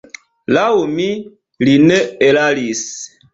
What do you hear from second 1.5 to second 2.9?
li ne eraris.